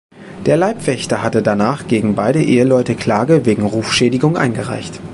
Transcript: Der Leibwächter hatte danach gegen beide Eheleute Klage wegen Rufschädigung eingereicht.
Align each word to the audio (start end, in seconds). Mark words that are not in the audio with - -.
Der 0.47 0.57
Leibwächter 0.57 1.21
hatte 1.21 1.43
danach 1.43 1.87
gegen 1.87 2.15
beide 2.15 2.41
Eheleute 2.43 2.95
Klage 2.95 3.45
wegen 3.45 3.61
Rufschädigung 3.67 4.35
eingereicht. 4.35 4.99